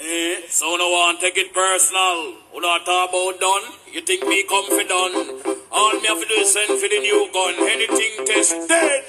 Eh, 0.00 0.42
so 0.48 0.76
no 0.76 0.90
one 0.90 1.18
take 1.18 1.36
it 1.36 1.52
personal. 1.52 2.34
Who 2.52 2.60
not 2.60 2.86
talk 2.86 3.10
about 3.10 3.40
done? 3.40 3.72
You 3.92 4.00
think 4.02 4.24
me 4.28 4.44
for 4.66 4.84
done? 4.86 5.58
All 5.72 5.92
me 6.00 6.06
have 6.06 6.20
to 6.20 6.28
do 6.28 6.34
is 6.34 6.52
send 6.52 6.78
for 6.78 6.88
the 6.88 7.00
new 7.00 7.28
gun. 7.32 7.54
Anything 7.58 8.24
test 8.24 8.68
dead. 8.68 9.04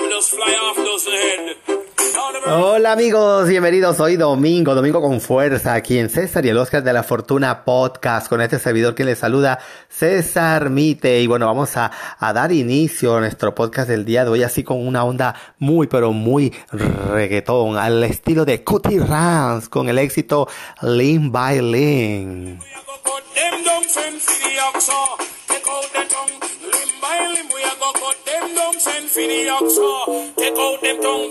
We 0.00 0.08
just 0.08 0.30
fly 0.30 0.56
off 0.64 0.76
those 0.76 1.04
head. 1.04 1.79
Hola 2.46 2.92
amigos, 2.92 3.48
bienvenidos 3.48 4.00
hoy 4.00 4.16
domingo, 4.16 4.74
domingo 4.74 5.00
con 5.00 5.20
fuerza, 5.20 5.74
aquí 5.74 5.98
en 5.98 6.10
César 6.10 6.44
y 6.44 6.48
el 6.48 6.58
Oscar 6.58 6.82
de 6.82 6.92
la 6.92 7.02
Fortuna 7.02 7.64
Podcast, 7.64 8.28
con 8.28 8.40
este 8.40 8.58
servidor 8.58 8.94
que 8.94 9.04
les 9.04 9.18
saluda, 9.18 9.58
César 9.88 10.68
Mite. 10.68 11.20
Y 11.20 11.26
bueno, 11.26 11.46
vamos 11.46 11.76
a, 11.76 11.90
dar 12.20 12.52
inicio 12.52 13.16
a 13.16 13.20
nuestro 13.20 13.54
podcast 13.54 13.88
del 13.88 14.04
día 14.04 14.24
de 14.24 14.30
hoy, 14.30 14.42
así 14.42 14.64
con 14.64 14.86
una 14.86 15.04
onda 15.04 15.34
muy, 15.58 15.86
pero 15.86 16.12
muy 16.12 16.52
reggaetón, 16.70 17.78
al 17.78 18.02
estilo 18.04 18.44
de 18.44 18.64
Cutie 18.64 19.00
Rams, 19.00 19.68
con 19.68 19.88
el 19.88 19.98
éxito 19.98 20.48
Lean 20.82 21.30
by 21.30 21.60
Lean. 21.62 22.58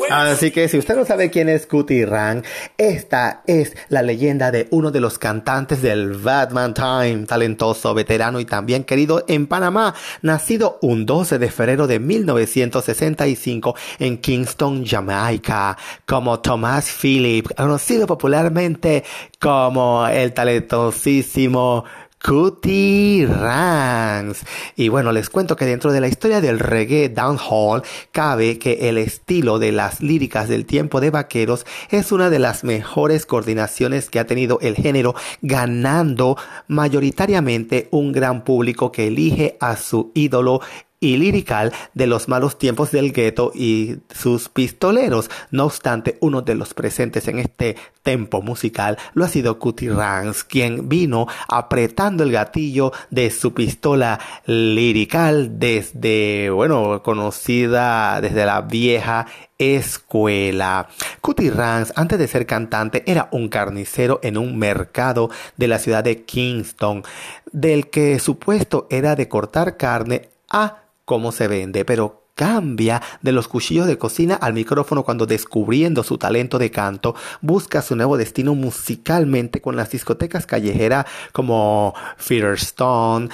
Así 0.10 0.52
que 0.52 0.68
si 0.68 0.78
usted 0.78 0.96
no 0.96 1.06
sabe 1.06 1.30
quién 1.30 1.50
es 1.50 1.66
Cutie 1.66 2.06
Rank, 2.06 2.46
esta 2.78 3.44
es 3.48 3.76
la 3.90 4.02
leyenda 4.02 4.52
de 4.52 4.68
uno 4.72 4.92
de 4.92 5.00
los 5.00 5.20
cantantes 5.20 5.82
del 5.82 6.14
Batman 6.14 6.74
Time, 6.74 7.26
talentoso, 7.26 7.94
veterano 7.94 8.40
y 8.40 8.46
también 8.46 8.84
querido 8.84 9.24
en 9.28 9.48
Panamá, 9.48 9.94
nacido 10.22 10.80
un 10.82 11.06
12 11.06 11.40
de 11.40 11.52
febrero 11.52 11.88
de 11.88 12.00
1965 12.00 13.76
en 14.00 14.18
Kingston, 14.18 14.86
Jamaica, 14.86 15.78
como 16.06 16.40
Thomas 16.40 16.90
Philip, 16.92 17.48
conocido 17.56 18.08
popularmente 18.08 19.04
como 19.40 20.08
el 20.08 20.34
talentosísimo 20.34 21.86
Cutie 22.24 23.26
Ranks. 23.28 24.46
Y 24.76 24.90
bueno, 24.90 25.12
les 25.12 25.30
cuento 25.30 25.56
que 25.56 25.66
dentro 25.66 25.92
de 25.94 26.02
la 26.02 26.08
historia 26.08 26.42
del 26.42 26.60
reggae 26.60 27.10
downhall 27.10 27.84
cabe 28.12 28.60
que 28.60 28.90
el 28.90 28.98
estilo 28.98 29.58
de 29.58 29.72
las 29.72 30.02
líricas 30.02 30.50
del 30.50 30.66
tiempo 30.66 31.00
de 31.00 31.12
vaqueros 31.12 31.66
es 31.90 32.12
una 32.12 32.30
de 32.30 32.40
las 32.40 32.64
mejores 32.64 33.26
coordinaciones 33.26 34.10
que 34.10 34.20
ha 34.20 34.28
tenido 34.28 34.60
el 34.62 34.76
género, 34.76 35.16
ganando 35.42 36.38
mayoritariamente 36.68 37.88
un 37.92 38.12
gran 38.12 38.44
público 38.44 38.92
que 38.92 39.08
elige 39.08 39.58
a 39.62 39.78
su 39.78 40.12
ídolo 40.14 40.62
y 41.00 41.18
lirical 41.18 41.72
de 41.94 42.08
los 42.08 42.28
malos 42.28 42.58
tiempos 42.58 42.92
del 42.92 43.14
gueto 43.14 43.52
y 43.56 44.00
sus 44.14 44.50
pistoleros. 44.50 45.30
No 45.52 45.66
obstante, 45.66 46.18
uno 46.20 46.42
de 46.42 46.56
los 46.56 46.74
presentes 46.74 47.28
en 47.28 47.40
este 47.40 47.78
tempo 48.04 48.42
musical 48.42 48.98
lo 49.14 49.24
ha 49.24 49.30
sido 49.30 49.60
Cutie 49.60 49.92
Ranks, 49.92 50.44
quien 50.44 50.90
vino 50.90 51.28
apretando 51.48 52.24
el 52.24 52.32
gatillo 52.32 52.92
de 53.10 53.32
su 53.32 53.54
pistola 53.54 54.20
lirical 54.46 55.60
desde, 55.60 56.50
bueno, 56.50 57.02
conocida 57.04 58.20
desde 58.22 58.46
la 58.46 58.62
vieja 58.62 59.28
escuela. 59.58 60.88
Cutie 61.22 61.52
Ranks, 61.52 61.94
antes 61.96 62.20
de 62.20 62.28
ser 62.28 62.46
cantante, 62.46 63.04
era 63.06 63.30
un 63.32 63.50
carnicero 63.50 64.20
en 64.24 64.38
un 64.38 64.58
mercado 64.58 65.30
de 65.58 65.68
la 65.68 65.80
ciudad 65.80 66.04
de 66.04 66.24
Kingston, 66.24 67.04
del 67.52 67.90
que 67.90 68.20
su 68.20 68.38
puesto 68.38 68.88
era 68.90 69.16
de 69.16 69.28
cortar 69.28 69.78
carne 69.78 70.30
a 70.50 70.89
cómo 71.10 71.32
se 71.32 71.48
vende, 71.48 71.86
pero 71.86 72.26
cambia 72.36 73.02
de 73.24 73.32
los 73.32 73.48
cuchillos 73.48 73.88
de 73.88 73.98
cocina 73.98 74.36
al 74.36 74.54
micrófono 74.54 75.04
cuando 75.04 75.26
descubriendo 75.26 76.04
su 76.04 76.20
talento 76.20 76.60
de 76.60 76.70
canto 76.70 77.16
busca 77.42 77.82
su 77.82 77.96
nuevo 77.96 78.16
destino 78.16 78.54
musicalmente 78.54 79.60
con 79.60 79.76
las 79.76 79.90
discotecas 79.90 80.46
callejeras 80.46 81.08
como 81.32 81.96
Featherstone, 82.18 83.30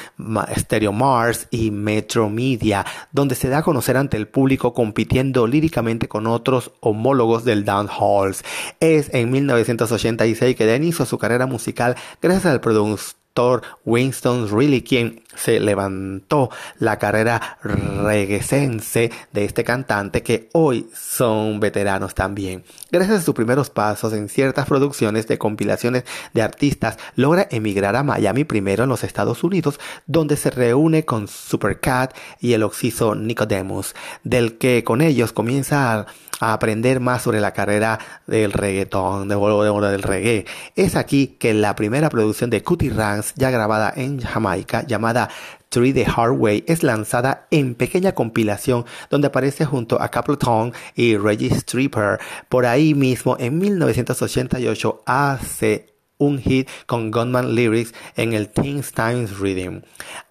Stereo 0.57 0.93
Mars 0.93 1.47
y 1.51 1.69
Metro 1.69 2.29
Media, 2.29 2.85
donde 3.11 3.35
se 3.35 3.49
da 3.49 3.57
a 3.57 3.63
conocer 3.63 3.97
ante 3.97 4.15
el 4.15 4.29
público 4.29 4.73
compitiendo 4.73 5.47
líricamente 5.47 6.07
con 6.07 6.27
otros 6.27 6.71
homólogos 6.79 7.43
del 7.43 7.65
Halls. 7.67 8.45
Es 8.79 9.13
en 9.13 9.31
1986 9.31 10.55
que 10.55 10.65
da 10.65 10.77
inicio 10.77 11.03
a 11.03 11.07
su 11.07 11.17
carrera 11.17 11.45
musical 11.45 11.97
gracias 12.21 12.45
al 12.45 12.61
productor 12.61 13.63
Winston 13.83 14.49
Really, 14.49 14.81
quien 14.81 15.24
se 15.35 15.59
levantó 15.59 16.49
la 16.79 16.97
carrera 16.99 17.57
reguesense 17.63 19.11
de 19.31 19.45
este 19.45 19.63
cantante 19.63 20.23
que 20.23 20.49
hoy 20.53 20.89
son 20.93 21.59
veteranos 21.59 22.15
también. 22.15 22.63
Gracias 22.91 23.19
a 23.19 23.23
sus 23.23 23.35
primeros 23.35 23.69
pasos 23.69 24.13
en 24.13 24.29
ciertas 24.29 24.65
producciones 24.65 25.27
de 25.27 25.37
compilaciones 25.37 26.05
de 26.33 26.41
artistas, 26.41 26.97
logra 27.15 27.47
emigrar 27.51 27.95
a 27.95 28.03
Miami 28.03 28.43
primero 28.43 28.83
en 28.83 28.89
los 28.89 29.03
Estados 29.03 29.43
Unidos, 29.43 29.79
donde 30.07 30.37
se 30.37 30.51
reúne 30.51 31.05
con 31.05 31.27
Supercat 31.27 32.15
y 32.39 32.53
el 32.53 32.63
oxiso 32.63 33.15
Nicodemus, 33.15 33.95
del 34.23 34.57
que 34.57 34.83
con 34.83 35.01
ellos 35.01 35.31
comienza 35.33 36.05
a 36.39 36.53
aprender 36.53 36.99
más 36.99 37.21
sobre 37.21 37.39
la 37.39 37.53
carrera 37.53 37.99
del 38.27 38.51
reggaetón, 38.51 39.27
de, 39.27 39.35
de, 39.35 39.91
del 39.91 40.03
reggae. 40.03 40.45
Es 40.75 40.95
aquí 40.95 41.35
que 41.39 41.53
la 41.53 41.75
primera 41.75 42.09
producción 42.09 42.49
de 42.49 42.63
Cutie 42.63 42.91
Ranks, 42.91 43.33
ya 43.35 43.51
grabada 43.51 43.93
en 43.95 44.19
Jamaica, 44.19 44.85
llamada 44.85 45.24
Tree 45.69 45.93
the 45.93 46.05
Hard 46.05 46.37
Way, 46.37 46.63
es 46.67 46.83
lanzada 46.83 47.47
en 47.51 47.75
pequeña 47.75 48.13
compilación 48.13 48.85
donde 49.09 49.27
aparece 49.27 49.65
junto 49.65 50.01
a 50.01 50.09
Capleton 50.09 50.73
y 50.95 51.17
Reggie 51.17 51.53
Stripper. 51.53 52.19
Por 52.49 52.65
ahí 52.65 52.93
mismo, 52.93 53.35
en 53.39 53.57
1988, 53.57 55.03
hace 55.05 55.95
un 56.17 56.39
hit 56.39 56.69
con 56.85 57.11
Gunman 57.11 57.55
Lyrics 57.55 57.93
en 58.15 58.33
el 58.33 58.49
Teens 58.49 58.93
Times 58.93 59.39
Reading. 59.39 59.81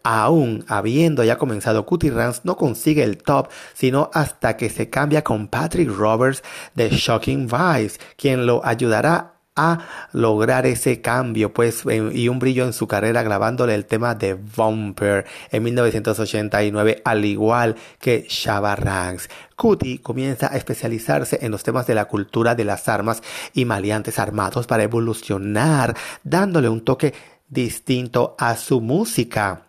Aún 0.03 0.65
habiendo 0.69 1.25
ya 1.25 1.37
comenzado 1.37 1.84
Cutie 1.84 2.11
Rams, 2.11 2.43
no 2.44 2.56
consigue 2.56 3.03
el 3.03 3.19
top, 3.19 3.49
sino 3.75 4.11
hasta 4.15 4.56
que 4.56 4.71
se 4.71 4.88
cambia 4.88 5.22
con 5.22 5.49
Patrick 5.49 5.91
Roberts 5.91 6.43
de 6.75 6.91
Shocking 6.91 7.47
Vibes, 7.47 8.00
quien 8.16 8.47
lo 8.47 8.65
ayudará 8.65 9.34
a 9.57 9.79
lograr 10.13 10.67
ese 10.67 11.01
cambio 11.01 11.53
pues 11.53 11.85
y 12.13 12.29
un 12.29 12.39
brillo 12.41 12.65
en 12.65 12.73
su 12.73 12.89
carrera 12.89 13.23
grabándole 13.23 13.75
el 13.75 13.87
tema 13.87 14.15
de 14.17 14.35
Bumper 14.35 15.27
en 15.51 15.63
1989 15.63 17.03
al 17.05 17.25
igual 17.25 17.77
que 18.01 18.27
Shabba 18.29 18.75
Ranks. 18.75 19.29
Cutie 19.55 20.01
comienza 20.01 20.53
a 20.53 20.57
especializarse 20.57 21.39
en 21.43 21.53
los 21.53 21.63
temas 21.63 21.87
de 21.87 21.95
la 21.95 22.07
cultura 22.07 22.57
de 22.57 22.65
las 22.65 22.89
armas 22.89 23.23
y 23.53 23.65
maleantes 23.65 24.19
armados 24.19 24.67
para 24.67 24.83
evolucionar 24.83 25.95
dándole 26.25 26.69
un 26.69 26.85
toque 26.85 27.15
distinto 27.49 28.35
a 28.39 28.57
su 28.57 28.81
música. 28.81 29.63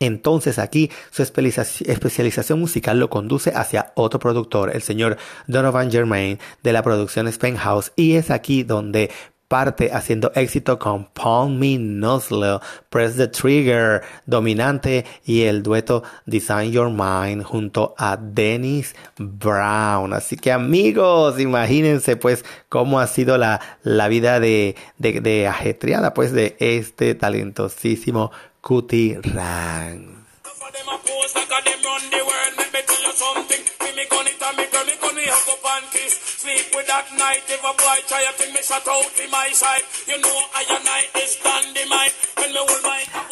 Entonces 0.00 0.58
aquí 0.58 0.90
su 1.10 1.22
especialización 1.22 2.60
musical 2.60 3.00
lo 3.00 3.10
conduce 3.10 3.52
hacia 3.54 3.92
otro 3.94 4.20
productor, 4.20 4.70
el 4.74 4.82
señor 4.82 5.16
Donovan 5.46 5.90
Germain 5.90 6.38
de 6.62 6.72
la 6.72 6.82
producción 6.82 7.28
House 7.56 7.92
y 7.96 8.14
es 8.14 8.30
aquí 8.30 8.62
donde 8.62 9.10
parte 9.48 9.90
haciendo 9.92 10.30
éxito 10.34 10.78
con 10.78 11.06
Paul 11.06 11.54
Me 11.54 11.78
Nuzzle, 11.78 12.60
Press 12.90 13.16
the 13.16 13.28
Trigger, 13.28 14.02
Dominante 14.26 15.06
y 15.24 15.42
el 15.42 15.62
dueto 15.62 16.02
Design 16.26 16.70
Your 16.70 16.90
Mind 16.90 17.42
junto 17.42 17.94
a 17.96 18.18
Dennis 18.18 18.94
Brown. 19.16 20.12
Así 20.12 20.36
que 20.36 20.52
amigos, 20.52 21.40
imagínense 21.40 22.16
pues 22.16 22.44
cómo 22.68 23.00
ha 23.00 23.06
sido 23.06 23.38
la, 23.38 23.60
la 23.82 24.08
vida 24.08 24.38
de, 24.38 24.76
de, 24.98 25.22
de 25.22 25.48
ajetreada 25.48 26.12
pues 26.12 26.32
de 26.32 26.56
este 26.60 27.14
talentosísimo 27.14 28.30
Cutie 28.60 29.20
Rang. 29.22 30.18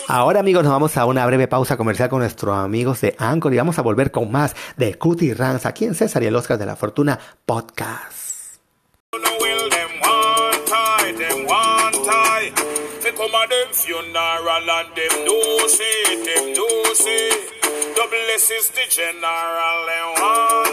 Ahora 0.08 0.40
amigos 0.40 0.62
nos 0.62 0.72
vamos 0.72 0.96
a 0.96 1.04
una 1.04 1.26
breve 1.26 1.48
pausa 1.48 1.76
comercial 1.76 2.08
con 2.08 2.20
nuestros 2.20 2.56
amigos 2.56 3.00
de 3.00 3.14
Anchor 3.18 3.52
y 3.52 3.56
vamos 3.56 3.78
a 3.78 3.82
volver 3.82 4.10
con 4.10 4.30
más 4.30 4.54
de 4.76 4.94
Cutie 4.94 5.34
Rans 5.34 5.66
aquí 5.66 5.84
en 5.84 5.94
César 5.94 6.22
y 6.22 6.26
el 6.26 6.36
Oscar 6.36 6.58
de 6.58 6.66
la 6.66 6.76
Fortuna 6.76 7.18
Podcast. 7.44 8.25
Come 13.26 13.42
a 13.42 13.48
them 13.48 13.72
funeral 13.72 14.70
and 14.70 14.88
them 14.94 15.24
do 15.24 15.68
say, 15.68 16.16
them 16.24 16.54
do 16.54 16.94
say. 16.94 17.30
The 17.94 18.06
blessings 18.10 18.70
the 18.70 18.84
general, 18.88 19.88
them 19.88 20.20
want 20.20 20.65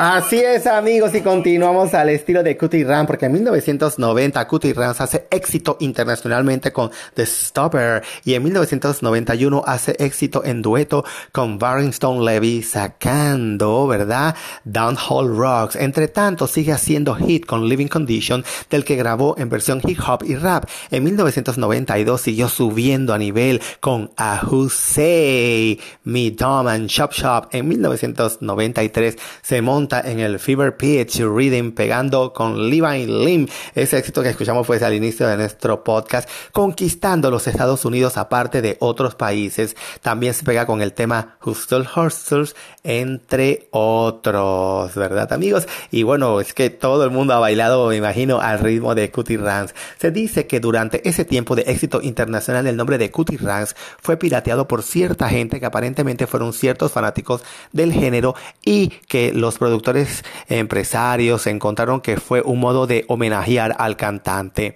Así 0.00 0.38
es 0.38 0.68
amigos 0.68 1.12
y 1.16 1.22
continuamos 1.22 1.92
al 1.92 2.10
estilo 2.10 2.44
de 2.44 2.56
Cutie 2.56 2.84
Ram 2.84 3.04
porque 3.04 3.26
en 3.26 3.32
1990 3.32 4.46
Cutie 4.46 4.72
Rams 4.72 5.00
hace 5.00 5.26
éxito 5.28 5.76
internacionalmente 5.80 6.72
con 6.72 6.92
The 7.14 7.26
Stopper 7.26 8.04
y 8.24 8.34
en 8.34 8.44
1991 8.44 9.64
hace 9.66 9.96
éxito 9.98 10.44
en 10.44 10.62
dueto 10.62 11.04
con 11.32 11.58
Barrington 11.58 12.24
Levy 12.24 12.62
sacando, 12.62 13.88
¿verdad? 13.88 14.36
Downhole 14.62 15.36
Rocks. 15.36 15.74
Entre 15.74 16.06
tanto 16.06 16.46
sigue 16.46 16.70
haciendo 16.70 17.16
hit 17.16 17.44
con 17.44 17.68
Living 17.68 17.88
Condition 17.88 18.44
del 18.70 18.84
que 18.84 18.94
grabó 18.94 19.34
en 19.36 19.48
versión 19.48 19.80
hip 19.84 19.98
hop 20.06 20.22
y 20.24 20.36
rap. 20.36 20.66
En 20.92 21.02
1992 21.02 22.20
siguió 22.20 22.48
subiendo 22.48 23.14
a 23.14 23.18
nivel 23.18 23.60
con 23.80 24.12
A 24.16 24.42
Who 24.48 24.68
Say 24.68 25.80
Me 26.04 26.30
Dumb 26.30 26.68
and 26.68 26.86
Shop 26.86 27.10
Shop. 27.10 27.48
En 27.50 27.66
1993 27.66 29.16
se 29.42 29.60
monta 29.60 29.87
en 29.96 30.20
el 30.20 30.38
Fever 30.38 30.76
Pitch 30.76 31.20
Reading 31.20 31.72
pegando 31.72 32.32
con 32.32 32.68
Levi 32.68 33.06
Lim. 33.06 33.48
Ese 33.74 33.96
éxito 33.96 34.22
que 34.22 34.28
escuchamos 34.28 34.66
fue 34.66 34.78
al 34.78 34.94
inicio 34.94 35.26
de 35.26 35.36
nuestro 35.36 35.82
podcast, 35.82 36.28
conquistando 36.52 37.30
los 37.30 37.46
Estados 37.46 37.84
Unidos 37.84 38.18
aparte 38.18 38.60
de 38.60 38.76
otros 38.80 39.14
países. 39.14 39.76
También 40.02 40.34
se 40.34 40.44
pega 40.44 40.66
con 40.66 40.82
el 40.82 40.92
tema 40.92 41.38
Hustle 41.44 41.86
Hustles, 41.96 42.54
entre 42.84 43.68
otros, 43.70 44.94
¿verdad 44.94 45.32
amigos? 45.32 45.66
Y 45.90 46.02
bueno, 46.02 46.40
es 46.40 46.52
que 46.52 46.68
todo 46.68 47.04
el 47.04 47.10
mundo 47.10 47.32
ha 47.32 47.38
bailado, 47.38 47.88
me 47.88 47.96
imagino, 47.96 48.40
al 48.40 48.58
ritmo 48.58 48.94
de 48.94 49.10
Cutie 49.10 49.38
Ranks. 49.38 49.74
Se 49.98 50.10
dice 50.10 50.46
que 50.46 50.60
durante 50.60 51.08
ese 51.08 51.24
tiempo 51.24 51.56
de 51.56 51.62
éxito 51.62 52.02
internacional 52.02 52.66
el 52.66 52.76
nombre 52.76 52.98
de 52.98 53.10
Cutie 53.10 53.38
Ranks 53.38 53.74
fue 54.00 54.18
pirateado 54.18 54.68
por 54.68 54.82
cierta 54.82 55.28
gente 55.28 55.60
que 55.60 55.66
aparentemente 55.66 56.26
fueron 56.26 56.52
ciertos 56.52 56.92
fanáticos 56.92 57.42
del 57.72 57.92
género 57.92 58.34
y 58.62 58.88
que 59.08 59.32
los 59.32 59.56
productores 59.56 59.77
productores 59.78 60.24
empresarios 60.48 61.46
encontraron 61.46 62.00
que 62.00 62.16
fue 62.16 62.42
un 62.42 62.58
modo 62.58 62.88
de 62.88 63.04
homenajear 63.06 63.76
al 63.78 63.96
cantante. 63.96 64.74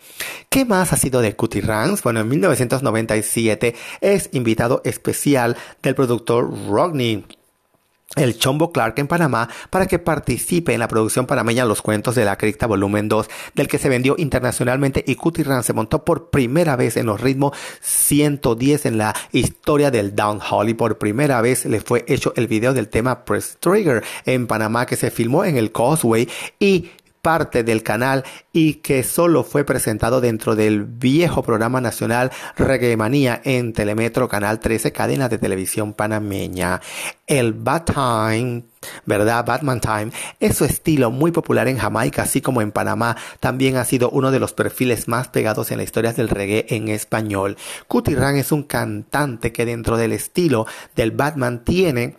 ¿Qué 0.49 0.65
más 0.65 0.93
ha 0.93 0.97
sido 0.97 1.21
de 1.21 1.35
Cutie 1.35 1.61
Ranks? 1.61 2.05
Bueno, 2.05 2.21
en 2.21 2.29
1997 2.29 3.75
es 4.01 4.31
invitado 4.33 4.81
especial 4.85 5.57
del 5.83 5.97
productor 5.97 6.49
Rodney 6.69 7.25
el 8.17 8.39
Chombo 8.39 8.73
Clark 8.73 8.99
en 8.99 9.07
Panamá 9.07 9.49
para 9.71 9.87
que 9.87 9.99
participe 9.99 10.75
en 10.75 10.81
la 10.81 10.89
producción 10.89 11.27
panameña 11.27 11.65
Los 11.65 11.83
Cuentos 11.83 12.15
de 12.15 12.25
la 12.25 12.37
Cripta 12.37 12.67
Volumen 12.67 13.09
2, 13.09 13.29
del 13.55 13.69
que 13.69 13.79
se 13.79 13.89
vendió 13.89 14.15
internacionalmente 14.19 15.05
y 15.07 15.15
Cutie 15.15 15.45
Ranks 15.45 15.67
se 15.67 15.73
montó 15.73 16.05
por 16.05 16.31
primera 16.31 16.77
vez 16.77 16.97
en 16.97 17.07
los 17.07 17.21
ritmos 17.21 17.57
110 17.81 18.87
en 18.87 18.99
la 18.99 19.15
historia 19.33 19.91
del 19.91 20.15
downhall 20.15 20.69
y 20.69 20.75
por 20.75 20.99
primera 20.99 21.41
vez 21.41 21.65
le 21.65 21.81
fue 21.81 22.05
hecho 22.09 22.33
el 22.37 22.47
video 22.47 22.75
del 22.75 22.89
tema 22.89 23.25
Press 23.25 23.57
Trigger 23.61 24.03
en 24.27 24.47
Panamá 24.47 24.87
que 24.87 24.97
se 24.97 25.11
filmó 25.11 25.45
en 25.45 25.57
el 25.57 25.73
Causeway 25.73 26.29
y 26.59 26.91
parte 27.23 27.63
del 27.63 27.85
canal 27.85 28.25
y 28.53 28.75
que 28.75 29.05
solo 29.05 29.45
fue 29.45 29.65
presentado 29.65 30.21
dentro 30.21 30.57
del 30.57 30.83
viejo 30.83 31.45
programa 31.45 31.81
nacional 31.81 32.33
Reggae 32.57 32.97
Manía 32.97 33.41
en 33.45 33.73
Telemetro 33.73 34.29
Canal 34.29 34.59
13, 34.59 34.91
cadena 34.91 35.29
de 35.29 35.39
televisión 35.39 35.95
panameña. 35.95 36.81
El 37.29 37.53
Bad 37.53 37.85
Time 37.85 38.65
¿verdad? 39.07 39.45
Batman 39.47 39.81
Time 39.81 40.11
es 40.41 40.57
su 40.57 40.65
estilo 40.65 41.13
muy 41.13 41.31
popular 41.31 41.69
en 41.69 41.79
Jamaica, 41.79 42.23
así 42.23 42.41
como 42.41 42.61
en 42.61 42.73
Panamá. 42.73 43.17
También 43.39 43.77
ha 43.77 43.85
sido 43.85 44.11
uno 44.11 44.33
de 44.33 44.41
los 44.41 44.53
perfiles 44.53 45.07
más 45.07 45.29
pegados 45.29 45.71
en 45.71 45.79
la 45.79 45.85
historia 45.85 46.13
del 46.13 46.29
reggae 46.29 46.67
en 46.71 46.89
español. 46.89 47.57
Cutirán 47.87 48.37
es 48.37 48.51
un 48.51 48.65
cantante 48.65 49.53
que 49.53 49.65
dentro 49.65 49.97
del 49.97 50.13
estilo 50.13 50.67
del 50.97 51.13
Batman 51.13 51.63
tiene 51.65 52.17